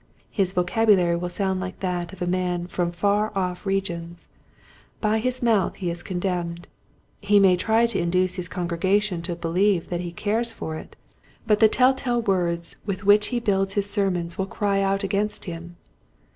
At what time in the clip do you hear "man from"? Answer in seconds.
2.25-2.91